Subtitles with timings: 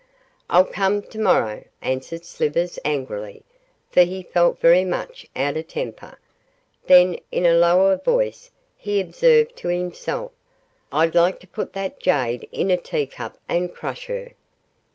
[0.49, 3.43] 'I'll come to morrow,' answered Slivers, angrily,
[3.91, 6.17] for he felt very much out of temper;
[6.87, 10.31] then, in a lower voice, he observed to himself,
[10.91, 14.31] 'I'd like to put that jade in a teacup and crush her.